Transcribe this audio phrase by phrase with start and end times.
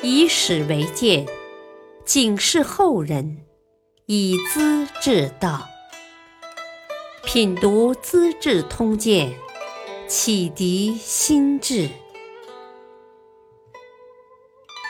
[0.00, 1.26] 以史为鉴，
[2.04, 3.44] 警示后人，
[4.06, 5.68] 以资治道。
[7.24, 9.34] 品读《资治通鉴》，
[10.06, 11.90] 启迪心智。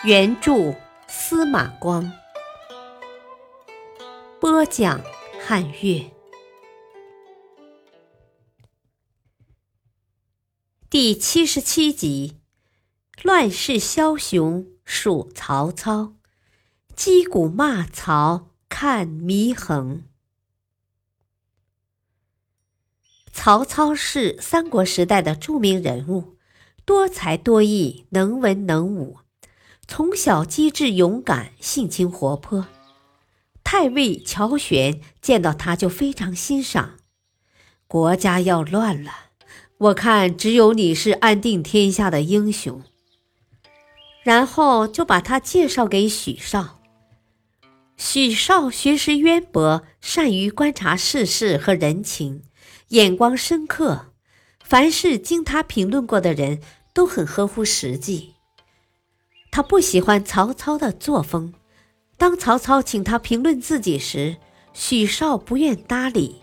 [0.04, 0.74] 原著
[1.08, 2.12] 司马光，
[4.38, 5.00] 播讲
[5.40, 6.12] 汉乐。
[10.90, 12.36] 第七十七集：
[13.22, 16.14] 乱世枭雄属曹操，
[16.96, 20.04] 击鼓骂曹看祢衡。
[23.30, 26.38] 曹操是三国时代的著名人物，
[26.86, 29.18] 多才多艺，能文能武。
[29.86, 32.66] 从小机智勇敢，性情活泼。
[33.62, 36.96] 太尉乔玄见到他就非常欣赏。
[37.86, 39.12] 国家要乱了，
[39.76, 42.82] 我看只有你是安定天下的英雄。
[44.28, 46.80] 然后就把他介绍给许绍。
[47.96, 52.42] 许绍学识渊博，善于观察世事和人情。
[52.88, 54.12] 眼光深刻，
[54.62, 56.60] 凡是经他评论过的人
[56.92, 58.34] 都很合乎实际。
[59.50, 61.54] 他不喜欢曹操的作风。
[62.18, 64.36] 当曹操请他评论自己时，
[64.74, 66.42] 许绍不愿搭理。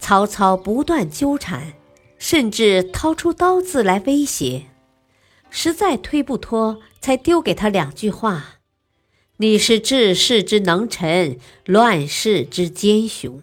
[0.00, 1.74] 曹操不断纠缠，
[2.16, 4.71] 甚至掏出刀子来威胁。
[5.54, 8.60] 实在推不脱，才丢给他两句话
[9.36, 13.42] ：“你是治世之能臣，乱世之奸雄。”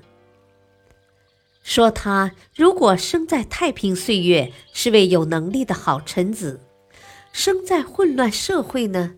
[1.61, 6.59] 说他如果生在太平岁月，是位有能力的好臣子；
[7.31, 9.13] 生在混乱社会呢，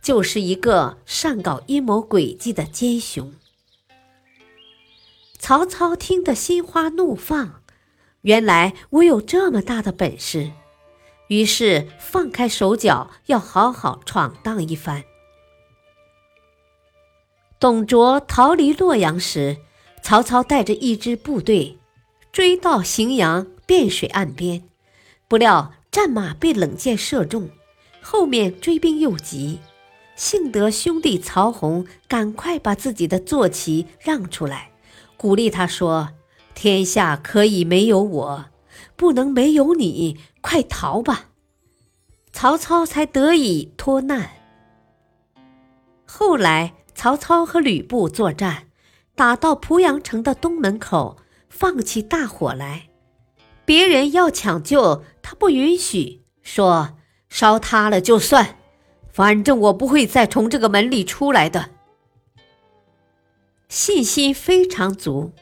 [0.00, 3.34] 就是一个善搞阴谋诡计的奸雄。
[5.36, 7.62] 曹操听得心花怒放，
[8.20, 10.52] 原来我有这么大的本事，
[11.28, 15.04] 于是放开手脚，要好好闯荡一番。
[17.58, 19.56] 董卓逃离洛阳时，
[20.02, 21.78] 曹操带着一支部队。
[22.32, 24.62] 追到荥阳汴水岸边，
[25.26, 27.48] 不料战马被冷箭射中，
[28.02, 29.58] 后面追兵又急，
[30.16, 34.70] 幸得兄弟曹洪赶快把自己的坐骑让出来，
[35.16, 36.10] 鼓励他说
[36.54, 38.44] ：“天下可以没有我，
[38.96, 41.30] 不能没有你，快逃吧！”
[42.32, 44.30] 曹操才得以脱难。
[46.04, 48.68] 后来曹操和吕布作战，
[49.14, 51.18] 打到濮阳城的东门口。
[51.48, 52.90] 放起大火来，
[53.64, 56.98] 别人要抢救，他不允许，说
[57.30, 58.58] 烧塌了就算，
[59.10, 61.70] 反正我不会再从这个门里出来的。
[63.70, 65.32] 信心非常足，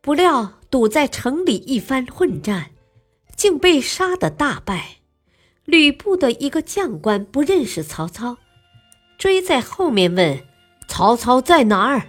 [0.00, 2.72] 不料堵在城里一番混战，
[3.36, 4.96] 竟被杀得大败。
[5.64, 8.38] 吕布的一个将官不认识曹操，
[9.18, 10.44] 追在后面问
[10.88, 12.08] ：“曹操在哪儿？”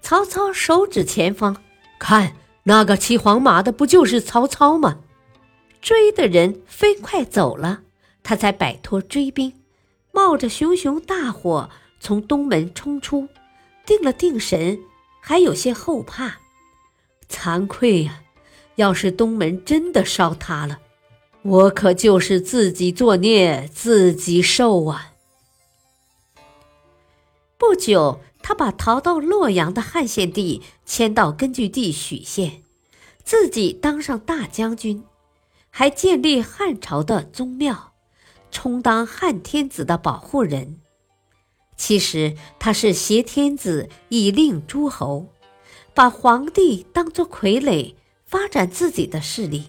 [0.00, 1.62] 曹操手指前方，
[1.98, 5.00] 看那个骑黄马的，不就是曹操吗？
[5.80, 7.82] 追的人飞快走了，
[8.22, 9.52] 他才摆脱追兵，
[10.12, 11.68] 冒着熊熊大火
[12.00, 13.28] 从东门冲出，
[13.84, 14.78] 定了定神，
[15.20, 16.38] 还有些后怕。
[17.28, 18.20] 惭愧呀！
[18.76, 20.80] 要是东门真的烧塌了，
[21.42, 25.12] 我可就是自己作孽，自己受啊！
[27.58, 28.20] 不久。
[28.46, 32.62] 他把逃到洛阳的汉献帝迁到根据地许县，
[33.24, 35.02] 自己当上大将军，
[35.70, 37.94] 还建立汉朝的宗庙，
[38.50, 40.78] 充当汉天子的保护人。
[41.74, 45.28] 其实他是挟天子以令诸侯，
[45.94, 47.94] 把皇帝当作傀儡，
[48.34, 49.66] 发展自己的势力。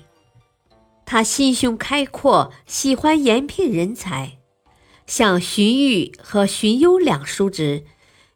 [1.06, 4.40] 他心胸开阔，喜欢延聘人才，
[5.06, 7.84] 像荀彧和荀攸两叔侄。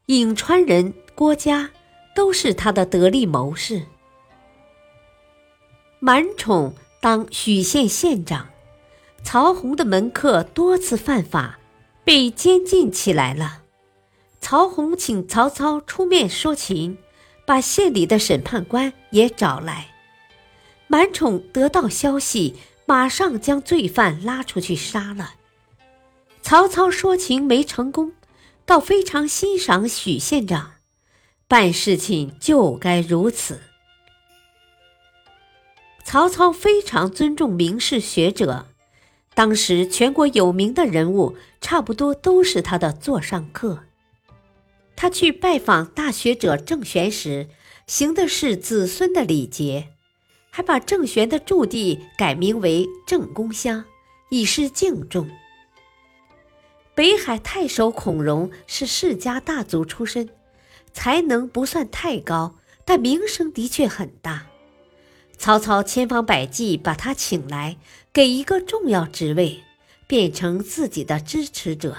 [0.06, 1.72] 颍川人郭嘉
[2.16, 3.88] 都是他的得力谋士。
[5.98, 8.50] 满宠当许县县长，
[9.24, 11.58] 曹洪的门客多次犯法，
[12.04, 13.64] 被监禁起来了。
[14.40, 17.00] 曹洪请曹操出面说情，
[17.48, 19.96] 把县里的审判官也找来。
[20.90, 22.56] 满宠得到消息，
[22.86, 25.36] 马上将罪犯拉出去杀了。
[26.42, 28.12] 曹操说情没成功。
[28.66, 30.74] 倒非常欣赏许县长，
[31.48, 33.62] 办事情就该如此。
[36.04, 38.68] 曹操非常尊重名士学者，
[39.34, 43.86] 当时全国有名的人物差不多都是他的座上客。
[44.96, 47.48] 他去拜访大学者郑玄时，
[47.88, 49.94] 行的是子孙的礼节，
[50.50, 53.86] 还把郑玄的驻地改名为郑公乡，
[54.30, 55.30] 以示敬重。
[56.96, 60.30] 北海太守孔融是世家大族出身，
[60.92, 64.48] 才能不算太高，但名声的确很大。
[65.38, 67.78] 曹操千方百计把他请来，
[68.12, 69.64] 给一个重要职位，
[70.08, 71.96] 变成自己的支持者。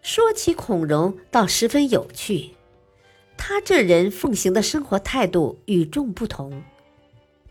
[0.00, 2.50] 说起孔融，倒十分有趣。
[3.38, 6.62] 他这人奉行的生活态度与众不同，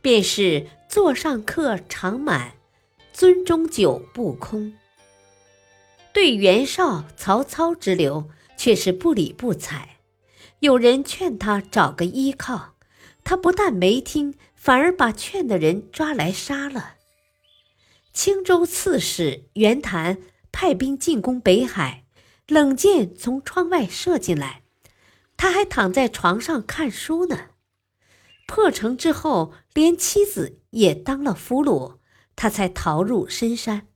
[0.02, 2.52] 便是座上客常满，
[3.16, 4.74] 樽中酒不空。
[6.14, 9.98] 对袁绍、曹操之流却是不理不睬。
[10.60, 12.76] 有人劝他找个依靠，
[13.24, 16.96] 他不但没听，反而把劝的人抓来杀了。
[18.14, 20.18] 青州刺史袁谭
[20.52, 22.06] 派兵进攻北海，
[22.48, 24.64] 冷箭从窗外射进来。
[25.38, 27.52] 他还躺在床上看书呢。
[28.48, 31.98] 破城之后，连妻子也当了俘虏，
[32.36, 33.88] 他才逃入深山。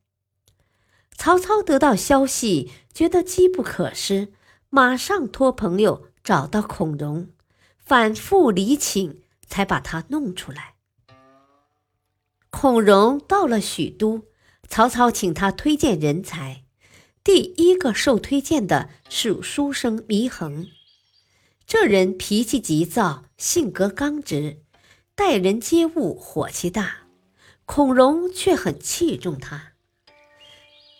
[1.17, 4.33] 曹操得到消息，觉得机不可失，
[4.69, 7.29] 马上托朋友找到孔融，
[7.77, 10.75] 反复礼请，才把他弄出来。
[12.49, 14.23] 孔融到了许都，
[14.67, 16.65] 曹操请他推荐人才，
[17.23, 20.67] 第一个受推荐的是书生祢衡。
[21.73, 24.59] 这人脾气急躁，性格刚直，
[25.15, 27.07] 待人接物火气大，
[27.63, 29.71] 孔融却很器重他。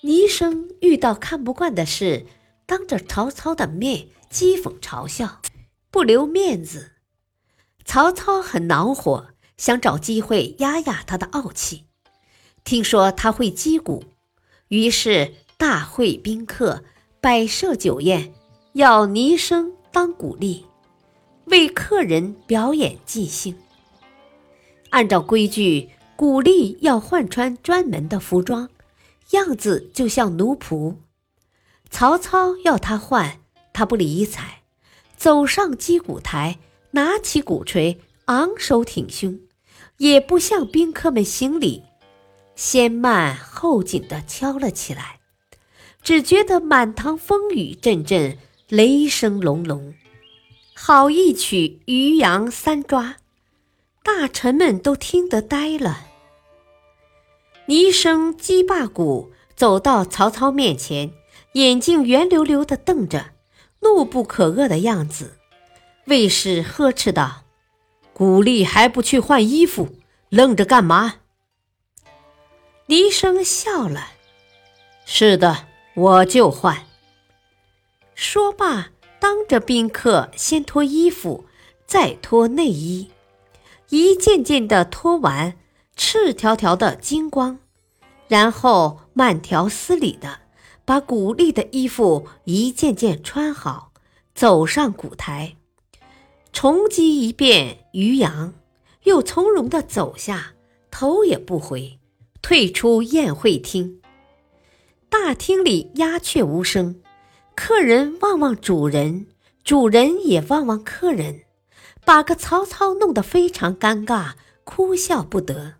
[0.03, 2.25] 倪生遇到看不惯的事，
[2.65, 5.41] 当着曹操的面讥讽嘲笑，
[5.89, 6.93] 不留面子。
[7.83, 11.83] 曹操很恼火，想找机会压压他的傲气。
[12.63, 14.05] 听说他会击鼓，
[14.69, 16.85] 于是大会宾客，
[17.19, 18.33] 摆设酒宴，
[18.71, 19.73] 要倪生。
[19.91, 20.65] 当鼓励，
[21.45, 23.55] 为客人表演即兴。
[24.89, 28.69] 按照规矩，鼓励要换穿专门的服装，
[29.31, 30.95] 样子就像奴仆。
[31.89, 33.41] 曹操要他换，
[33.73, 34.61] 他不理睬，
[35.17, 36.59] 走上击鼓台，
[36.91, 39.39] 拿起鼓槌，昂首挺胸，
[39.97, 41.83] 也不向宾客们行礼，
[42.55, 45.19] 先慢后紧地敲了起来。
[46.01, 48.37] 只觉得满堂风雨阵阵。
[48.71, 49.93] 雷声隆隆，
[50.73, 53.17] 好一曲渔阳三抓，
[54.01, 56.07] 大臣们都听得呆了。
[57.65, 61.11] 泥声击罢鼓，走到曹操面前，
[61.51, 63.31] 眼睛圆溜溜的瞪着，
[63.81, 65.37] 怒不可遏的样子。
[66.05, 67.43] 卫士呵斥道
[68.15, 69.97] ：“鼓励还不去换衣服，
[70.29, 71.15] 愣着干嘛？”
[72.87, 74.13] 倪生笑了
[75.03, 76.85] ：“是的，我就换。”
[78.23, 81.45] 说罢，当着宾客先脱衣服，
[81.87, 83.09] 再脱内衣，
[83.89, 85.57] 一件件的脱完，
[85.95, 87.57] 赤条条的金光，
[88.27, 90.41] 然后慢条斯理的
[90.85, 93.91] 把鼓励的衣服一件件穿好，
[94.35, 95.55] 走上舞台，
[96.53, 98.53] 重击一遍渔阳，
[99.05, 100.53] 又从容的走下，
[100.91, 101.97] 头也不回，
[102.43, 103.99] 退出宴会厅。
[105.09, 107.00] 大厅里鸦雀无声。
[107.63, 109.27] 客人望望主人，
[109.63, 111.41] 主人也望望客人，
[112.03, 114.31] 把个曹操弄得非常尴尬，
[114.63, 115.75] 哭笑不得。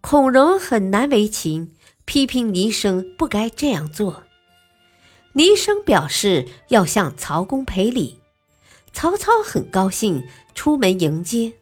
[0.00, 1.74] 孔融很难为情，
[2.06, 4.22] 批评倪生不该这样做。
[5.34, 8.18] 倪生表示要向曹公赔礼，
[8.94, 11.52] 曹操很高兴，出门迎接。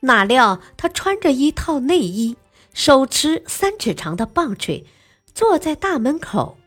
[0.00, 2.36] 哪料他穿着一套内衣，
[2.74, 4.84] 手持三尺长的棒槌，
[5.32, 6.58] 坐在大门口。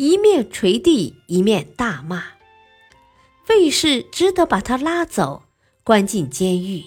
[0.00, 2.24] 一面捶地，一面大骂，
[3.50, 5.42] 卫士只得把他拉走，
[5.84, 6.84] 关进监狱。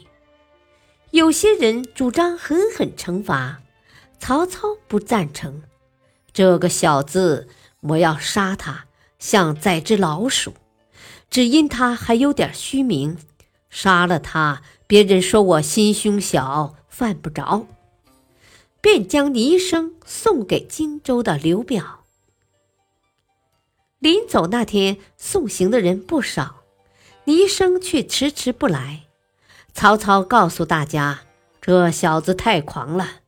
[1.12, 3.62] 有些人主张狠狠惩罚，
[4.18, 5.62] 曹操不赞成。
[6.34, 7.48] 这个小子，
[7.82, 8.86] 我要杀他，
[9.20, 10.56] 像宰只老鼠。
[11.30, 13.20] 只因他还有点虚名，
[13.70, 17.68] 杀了他，别人说我心胸小，犯不着。
[18.82, 22.00] 便将倪生送给荆州的刘表。
[24.04, 26.64] 临走那天，送行的人不少，
[27.24, 29.04] 倪生却迟迟不来。
[29.74, 31.22] 曹操告诉大家
[31.62, 33.22] ：“这小子太狂了，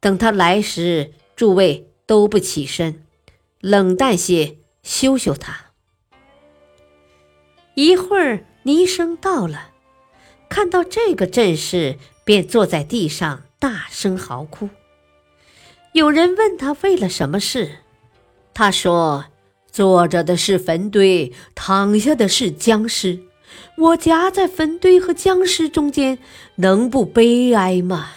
[0.00, 3.06] 等他来时，诸位都不起身，
[3.62, 5.70] 冷淡些，羞羞他。”
[7.72, 9.70] 一会儿，倪生到了，
[10.50, 14.68] 看到这个阵势，便坐在地上大声嚎哭。
[15.92, 17.78] 有人问他为了什么事，
[18.52, 19.24] 他说。
[19.72, 23.20] 坐着的是坟堆，躺下的是僵尸，
[23.78, 26.18] 我夹在坟堆和僵尸中间，
[26.56, 28.10] 能不悲哀吗？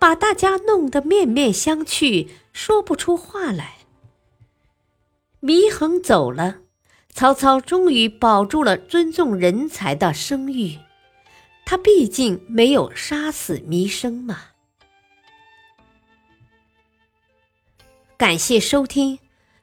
[0.00, 3.76] 把大家弄得面面相觑，说不出话来。
[5.40, 6.58] 祢衡走了，
[7.12, 10.78] 曹操终于保住了尊重人才的声誉。
[11.64, 14.38] 他毕竟没有杀死弥生嘛。
[18.16, 19.18] 感谢收听，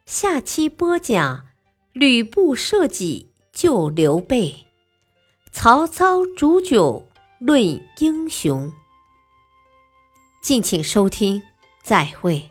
[0.05, 1.47] 下期播讲
[1.91, 4.67] 吕布设计救刘备，
[5.51, 7.07] 曹操煮酒
[7.39, 7.59] 论
[7.97, 8.71] 英雄。
[10.43, 11.41] 敬请收听，
[11.81, 12.47] 再会。